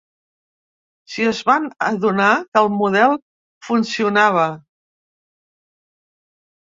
Sí, 1.15 1.25
es 1.31 1.41
van 1.49 1.67
adonar 1.89 2.29
que 2.47 2.63
el 2.65 2.69
model 2.77 3.13
funcionava. 3.67 4.47